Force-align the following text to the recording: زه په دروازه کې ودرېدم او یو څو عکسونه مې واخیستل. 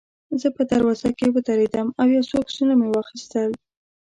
زه 0.41 0.47
په 0.55 0.61
دروازه 0.71 1.09
کې 1.17 1.25
ودرېدم 1.33 1.87
او 1.99 2.07
یو 2.15 2.23
څو 2.29 2.35
عکسونه 2.41 2.73
مې 2.79 2.87
واخیستل. 2.89 3.51